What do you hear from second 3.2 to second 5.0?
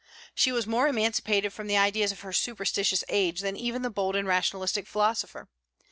than even the bold and rationalistic